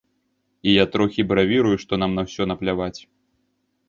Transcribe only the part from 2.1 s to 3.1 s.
на ўсё напляваць.